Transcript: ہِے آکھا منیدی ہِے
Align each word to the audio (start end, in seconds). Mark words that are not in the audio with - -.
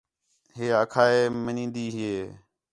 ہِے 0.55 0.65
آکھا 0.81 1.03
منیدی 1.43 1.85
ہِے 1.95 2.13